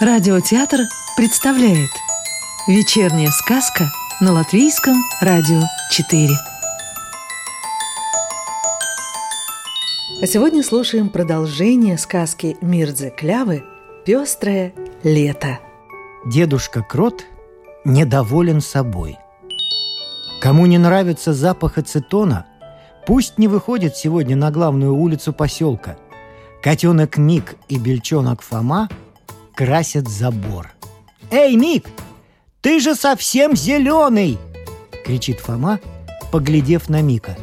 [0.00, 0.82] Радиотеатр
[1.16, 1.90] представляет
[2.68, 3.86] Вечерняя сказка
[4.20, 5.60] на Латвийском радио
[5.90, 6.28] 4
[10.22, 13.64] А сегодня слушаем продолжение сказки Мирдзе Клявы
[14.06, 14.72] «Пестрое
[15.02, 15.58] лето»
[16.24, 17.24] Дедушка Крот
[17.84, 19.18] недоволен собой.
[20.40, 22.46] Кому не нравится запах ацетона,
[23.04, 25.96] пусть не выходит сегодня на главную улицу поселка.
[26.62, 28.88] Котенок Мик и бельчонок Фома–
[29.58, 30.68] красят забор.
[31.32, 31.88] «Эй, Мик,
[32.60, 34.38] ты же совсем зеленый!»—
[35.04, 35.80] кричит Фома,
[36.30, 37.36] поглядев на Мика.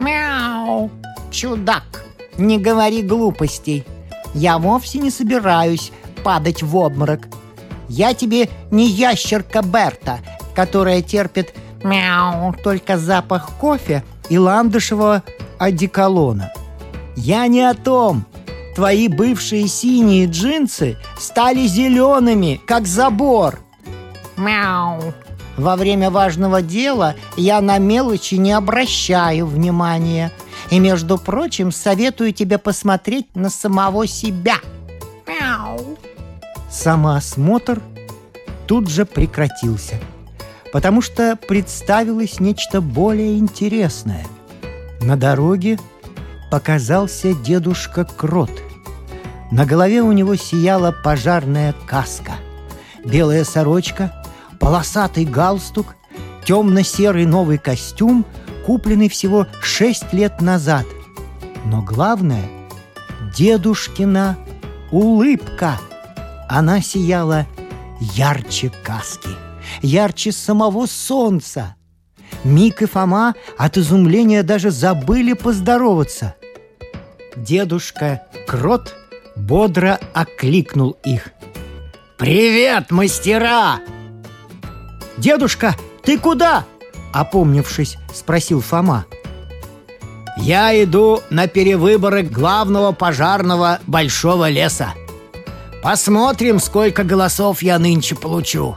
[0.00, 0.90] «Мяу!
[1.30, 2.04] Чудак,
[2.36, 3.84] не говори глупостей.
[4.34, 5.92] Я вовсе не собираюсь
[6.24, 7.28] падать в обморок.
[7.88, 10.18] Я тебе не ящерка Берта,
[10.56, 11.54] которая терпит
[11.84, 15.22] мяу только запах кофе и ландышевого
[15.58, 16.52] одеколона.
[17.14, 18.26] Я не о том.
[18.76, 23.58] Твои бывшие синие джинсы стали зелеными, как забор.
[24.36, 25.14] Мяу.
[25.56, 30.30] Во время важного дела я на мелочи не обращаю внимания.
[30.70, 34.56] И, между прочим, советую тебе посмотреть на самого себя.
[35.26, 35.96] Мяу.
[36.70, 37.80] Самоосмотр
[38.66, 39.98] тут же прекратился,
[40.70, 44.26] потому что представилось нечто более интересное.
[45.00, 45.78] На дороге
[46.50, 48.50] показался дедушка Крот–
[49.50, 52.32] на голове у него сияла пожарная каска.
[53.04, 54.24] Белая сорочка,
[54.58, 55.94] полосатый галстук,
[56.44, 58.24] темно-серый новый костюм,
[58.64, 60.86] купленный всего шесть лет назад.
[61.64, 62.48] Но главное—
[63.36, 64.36] дедушкина
[64.90, 65.78] улыбка.
[66.48, 67.46] Она сияла
[68.00, 69.30] ярче каски,
[69.82, 71.76] ярче самого солнца.
[72.42, 76.34] Мик и Фома от изумления даже забыли поздороваться.
[77.36, 78.94] Дедушка Крот—
[79.36, 81.30] бодро окликнул их.
[82.18, 83.80] «Привет, мастера!»
[85.18, 86.64] «Дедушка, ты куда?»
[87.12, 89.06] Опомнившись, спросил Фома.
[90.38, 94.94] «Я иду на перевыборы главного пожарного большого леса.
[95.82, 98.76] Посмотрим, сколько голосов я нынче получу.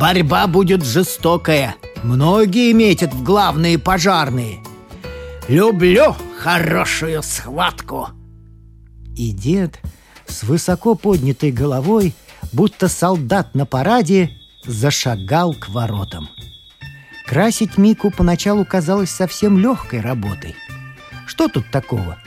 [0.00, 1.76] Борьба будет жестокая.
[2.02, 4.60] Многие метят в главные пожарные.
[5.48, 8.19] Люблю хорошую схватку!»
[9.16, 9.80] И дед
[10.26, 12.14] с высоко поднятой головой,
[12.52, 14.30] будто солдат на параде,
[14.64, 16.28] зашагал к воротам.
[17.26, 20.54] Красить Мику поначалу казалось совсем легкой работой.
[21.26, 22.18] Что тут такого?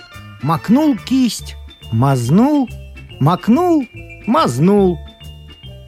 [0.42, 1.56] Макнул кисть,
[1.92, 2.70] мазнул,
[3.20, 3.86] макнул,
[4.26, 4.98] мазнул.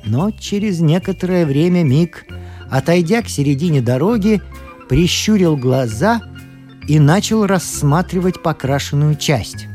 [0.03, 2.25] Но через некоторое время Мик,
[2.69, 4.41] отойдя к середине дороги,
[4.89, 6.22] прищурил глаза
[6.88, 9.67] и начал рассматривать покрашенную часть.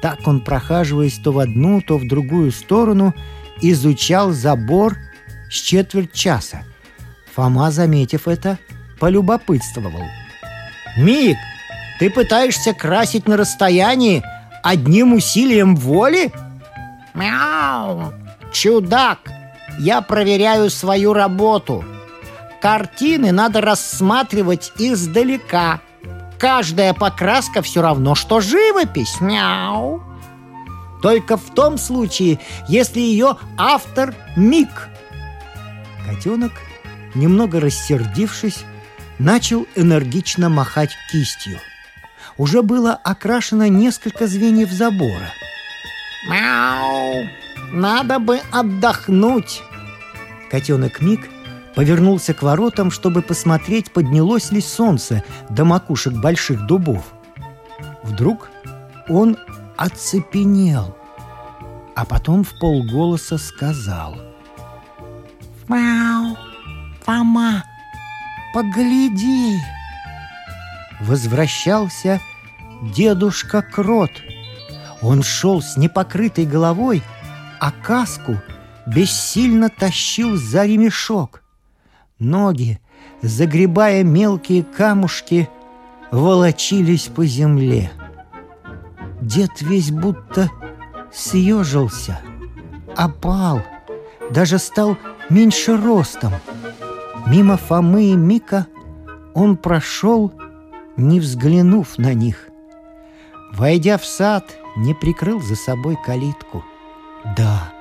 [0.00, 3.14] Так он, прохаживаясь то в одну, то в другую сторону,
[3.60, 4.96] изучал забор
[5.50, 6.62] с четверть часа.
[7.34, 8.58] Фома, заметив это,
[8.98, 10.02] полюбопытствовал.
[10.96, 11.36] «Мик,
[11.98, 14.22] ты пытаешься красить на расстоянии
[14.62, 16.32] одним усилием воли?»
[17.14, 18.12] «Мяу!
[18.52, 19.18] Чудак!
[19.78, 21.84] Я проверяю свою работу.
[22.60, 25.80] Картины надо рассматривать издалека,
[26.40, 29.20] каждая покраска все равно, что живопись.
[29.20, 30.02] Мяу.
[31.02, 34.88] Только в том случае, если ее автор Мик.
[36.06, 36.52] Котенок,
[37.14, 38.64] немного рассердившись,
[39.18, 41.58] начал энергично махать кистью.
[42.36, 45.30] Уже было окрашено несколько звеньев забора.
[46.26, 47.28] Мяу!
[47.70, 49.62] Надо бы отдохнуть.
[50.50, 51.28] Котенок Мик–
[51.74, 57.12] повернулся к воротам, чтобы посмотреть, поднялось ли солнце до макушек больших дубов.
[58.02, 58.50] Вдруг
[59.08, 59.36] он
[59.76, 60.96] оцепенел,
[61.94, 64.16] а потом в полголоса сказал
[65.68, 66.36] «Мяу,
[67.04, 67.64] Фома,
[68.52, 69.56] погляди!»
[71.00, 72.20] Возвращался
[72.82, 74.10] дедушка Крот.
[75.00, 77.02] Он шел с непокрытой головой,
[77.58, 78.36] а каску
[78.86, 81.39] бессильно тащил за ремешок.
[82.20, 82.78] Ноги,
[83.22, 85.48] загребая мелкие камушки,
[86.10, 87.90] волочились по земле.
[89.22, 90.50] Дед весь будто
[91.10, 92.20] съежился,
[92.94, 93.62] опал,
[94.30, 94.98] даже стал
[95.30, 96.34] меньше ростом.
[97.26, 98.66] Мимо Фомы и Мика
[99.32, 100.30] он прошел,
[100.98, 102.48] не взглянув на них.
[103.54, 104.44] Войдя в сад,
[104.76, 106.62] не прикрыл за собой калитку.
[107.34, 107.72] Да,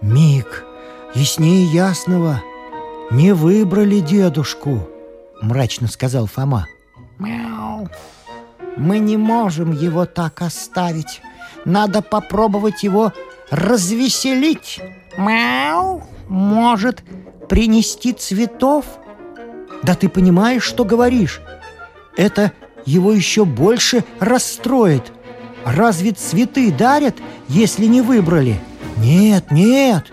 [0.00, 0.64] Мик,
[1.14, 2.42] яснее ясного—
[3.10, 4.88] «Не выбрали дедушку»,—
[5.40, 6.66] мрачно сказал Фома.
[7.18, 7.88] «Мяу!
[8.76, 11.22] Мы не можем его так оставить.
[11.64, 13.12] Надо попробовать его
[13.50, 14.80] развеселить?
[15.16, 16.02] Мяу.
[16.28, 17.02] Может,
[17.48, 18.84] принести цветов?
[19.82, 21.40] Да ты понимаешь, что говоришь?
[22.16, 22.52] Это
[22.84, 25.12] его еще больше расстроит.
[25.64, 27.16] Разве цветы дарят,
[27.48, 28.60] если не выбрали?
[28.98, 30.04] Нет, нет.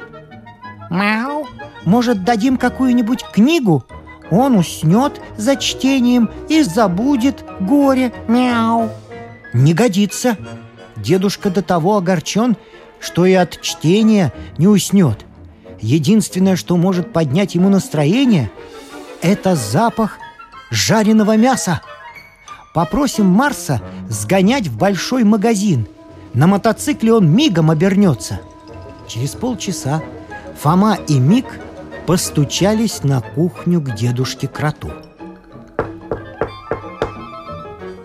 [0.90, 1.46] Мяу.
[1.86, 3.84] Может, дадим какую-нибудь книгу?
[4.32, 8.14] Он уснет за чтением и забудет горе.
[8.28, 8.90] Мяу.
[9.54, 10.38] Не годится.
[10.96, 12.56] Дедушка до того огорчен,
[13.00, 15.26] что и от чтения не уснет.
[15.82, 18.50] Единственное, что может поднять ему настроение,
[19.22, 20.18] это запах
[20.72, 21.82] жареного мяса.
[22.74, 25.88] Попросим Марса сгонять в большой магазин.
[26.34, 28.40] На мотоцикле он мигом обернется.
[29.08, 30.02] Через полчаса
[30.62, 31.46] Фома и Мик
[32.06, 34.92] постучались на кухню к дедушке Кроту.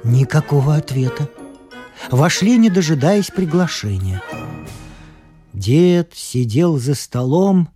[0.05, 1.29] Никакого ответа.
[2.11, 4.23] Вошли, не дожидаясь приглашения.
[5.53, 7.69] Дед сидел за столом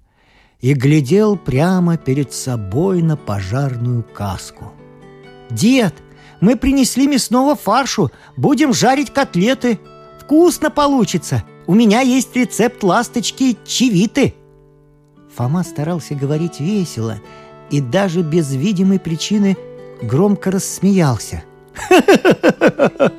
[0.60, 4.72] и глядел прямо перед собой на пожарную каску.
[5.50, 5.94] «Дед,
[6.40, 9.80] мы принесли мясного фаршу, будем жарить котлеты.
[10.20, 11.42] Вкусно получится.
[11.66, 14.34] У меня есть рецепт ласточки чевиты».
[15.36, 17.18] Фома старался говорить весело
[17.70, 19.56] и даже без видимой причины
[20.02, 21.42] громко рассмеялся.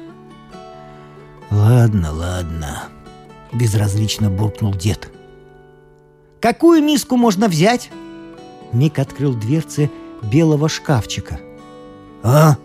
[1.50, 2.84] «Ладно, ладно»,—
[3.54, 5.10] безразлично буркнул дед.
[6.40, 7.90] «Какую миску можно взять?»
[8.72, 9.90] Мик открыл дверцы
[10.24, 11.40] белого шкафчика.
[12.24, 12.58] «А?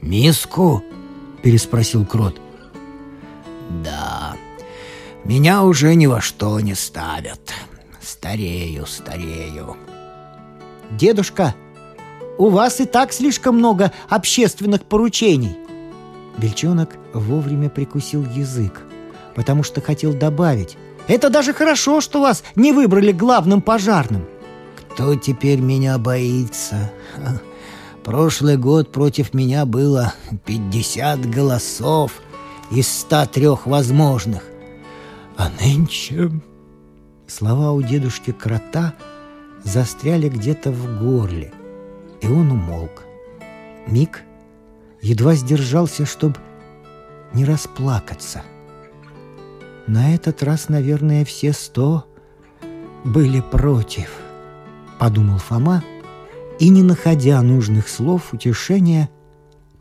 [0.00, 0.82] Миску?»—
[1.42, 2.40] переспросил Крот.
[3.84, 4.36] «Да,
[5.24, 7.54] меня уже ни во что не ставят.
[8.24, 9.76] Старею, старею».
[10.92, 11.54] «Дедушка,
[12.38, 15.58] у вас и так слишком много общественных поручений».
[16.38, 18.80] Бельчонок вовремя прикусил язык,
[19.34, 20.78] потому что хотел добавить.
[21.06, 24.24] «Это даже хорошо, что вас не выбрали главным пожарным».
[24.94, 26.90] «Кто теперь меня боится?»
[28.04, 30.14] Прошлый год против меня было
[30.46, 32.22] 50 голосов
[32.70, 34.44] из 103 возможных.
[35.36, 36.30] А нынче...
[37.26, 38.94] Слова у дедушки Крота
[39.62, 41.52] застряли где-то в горле,
[42.20, 43.04] и он умолк.
[43.86, 44.22] Миг
[45.00, 46.36] едва сдержался, чтобы
[47.32, 48.42] не расплакаться.
[49.86, 52.06] На этот раз, наверное, все сто
[53.04, 54.10] были против,
[54.98, 55.82] подумал Фома,
[56.58, 59.10] и, не находя нужных слов утешения,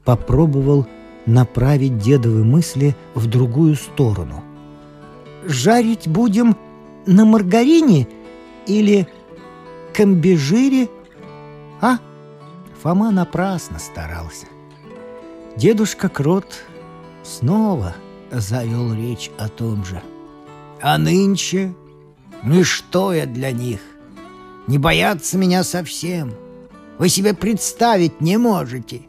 [0.04, 0.88] попробовал
[1.26, 4.44] направить дедовы мысли в другую сторону.
[5.46, 6.58] «Жарить будем
[7.06, 8.08] на маргарине
[8.68, 9.08] или
[9.94, 10.90] комбижире,
[11.82, 11.98] а?»
[12.82, 14.48] Фома напрасно старался.
[15.56, 16.64] Дедушка Крот
[17.24, 17.96] снова
[18.32, 20.02] завел речь о том же.
[20.82, 21.74] «А нынче
[22.44, 23.80] ничто я для них.
[24.68, 26.34] Не боятся меня совсем.
[26.98, 29.02] Вы себе представить не можете.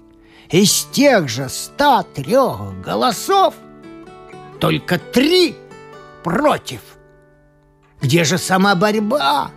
[0.50, 3.55] Из тех же ста трех голосов
[4.61, 5.56] только три
[6.23, 6.81] против.
[8.00, 9.50] Где же сама борьба?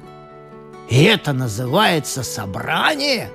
[0.90, 3.30] И это называется собрание?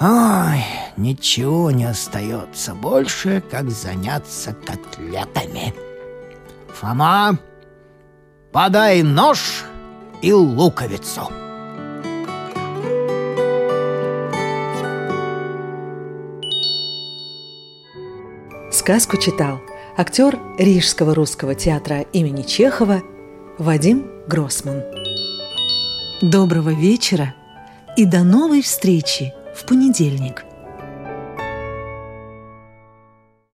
[0.00, 0.64] Ой,
[0.96, 5.72] ничего не остается больше, как заняться котлетами.
[6.74, 7.38] Фома,
[8.50, 9.64] подай нож
[10.20, 11.30] и луковицу.
[18.72, 19.60] Сказку читал
[19.96, 23.02] актер Рижского русского театра имени Чехова
[23.62, 24.82] Вадим Гроссман.
[26.20, 27.32] Доброго вечера
[27.96, 30.44] и до новой встречи в понедельник–